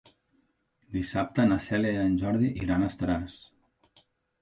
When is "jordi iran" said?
2.25-2.89